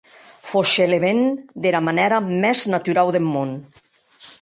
Fauchelevent 0.51 1.21
dera 1.67 1.83
manèra 1.89 2.19
mès 2.33 2.67
naturau 2.77 3.15
deth 3.19 3.27
mon. 3.33 3.57